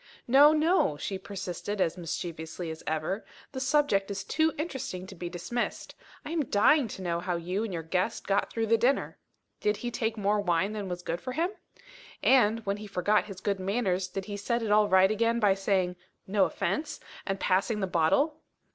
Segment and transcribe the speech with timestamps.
[0.27, 5.29] "No, no," she persisted as mischievously as ever, "the subject is too interesting to be
[5.29, 5.93] dismissed.
[6.25, 9.19] I am dying to know how you and your guest got through the dinner.
[9.59, 11.51] Did he take more wine than was good for him?
[12.23, 15.53] And, when he forgot his good manners, did he set it all right again by
[15.53, 18.41] saying, 'No offence,' and passing the bottle?"